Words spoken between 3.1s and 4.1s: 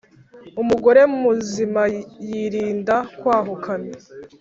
kwahukana.